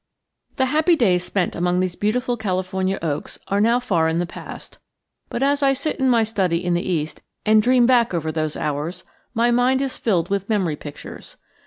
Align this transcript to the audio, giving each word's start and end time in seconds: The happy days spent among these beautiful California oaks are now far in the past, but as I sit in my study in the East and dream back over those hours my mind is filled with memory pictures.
The 0.55 0.65
happy 0.65 0.95
days 0.95 1.23
spent 1.23 1.55
among 1.55 1.79
these 1.79 1.93
beautiful 1.93 2.35
California 2.35 2.97
oaks 3.03 3.37
are 3.49 3.61
now 3.61 3.79
far 3.79 4.07
in 4.07 4.17
the 4.17 4.25
past, 4.25 4.79
but 5.29 5.43
as 5.43 5.61
I 5.61 5.73
sit 5.73 5.97
in 5.97 6.09
my 6.09 6.23
study 6.23 6.65
in 6.65 6.73
the 6.73 6.81
East 6.81 7.21
and 7.45 7.61
dream 7.61 7.85
back 7.85 8.11
over 8.11 8.31
those 8.31 8.57
hours 8.57 9.03
my 9.35 9.51
mind 9.51 9.79
is 9.79 9.99
filled 9.99 10.31
with 10.31 10.49
memory 10.49 10.75
pictures. 10.75 11.37